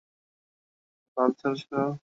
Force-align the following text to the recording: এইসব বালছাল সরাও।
এইসব 0.87 1.09
বালছাল 1.17 1.53
সরাও। 1.61 1.91